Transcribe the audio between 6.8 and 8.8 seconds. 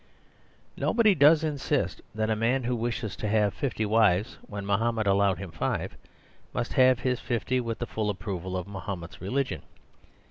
his fifty with the full approval of